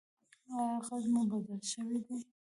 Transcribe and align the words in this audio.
ایا 0.55 0.75
غږ 0.87 1.03
مو 1.13 1.21
بدل 1.31 1.61
شوی 1.71 1.99
دی؟ 2.07 2.17